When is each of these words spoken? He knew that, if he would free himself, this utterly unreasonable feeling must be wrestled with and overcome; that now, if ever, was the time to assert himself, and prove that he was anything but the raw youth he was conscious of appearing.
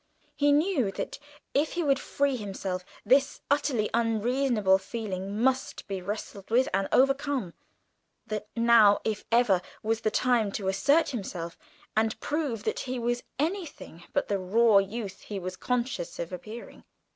He 0.35 0.51
knew 0.51 0.91
that, 0.93 1.19
if 1.53 1.73
he 1.73 1.83
would 1.83 1.99
free 1.99 2.35
himself, 2.35 2.83
this 3.05 3.39
utterly 3.51 3.87
unreasonable 3.93 4.79
feeling 4.79 5.39
must 5.39 5.87
be 5.87 6.01
wrestled 6.01 6.49
with 6.49 6.67
and 6.73 6.87
overcome; 6.91 7.53
that 8.25 8.47
now, 8.55 8.99
if 9.03 9.23
ever, 9.31 9.61
was 9.83 10.01
the 10.01 10.09
time 10.09 10.51
to 10.53 10.67
assert 10.69 11.09
himself, 11.09 11.55
and 11.95 12.19
prove 12.19 12.63
that 12.63 12.79
he 12.79 12.97
was 12.97 13.21
anything 13.37 14.01
but 14.11 14.27
the 14.27 14.39
raw 14.39 14.79
youth 14.79 15.21
he 15.21 15.37
was 15.37 15.55
conscious 15.55 16.17
of 16.17 16.33
appearing. 16.33 16.83